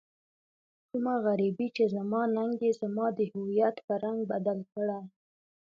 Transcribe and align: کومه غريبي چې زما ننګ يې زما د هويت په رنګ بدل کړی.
کومه 0.89 1.15
غريبي 1.25 1.67
چې 1.75 1.83
زما 1.95 2.21
ننګ 2.35 2.55
يې 2.65 2.71
زما 2.81 3.05
د 3.17 3.19
هويت 3.33 3.75
په 3.85 3.93
رنګ 4.03 4.19
بدل 4.31 4.59
کړی. 4.71 5.01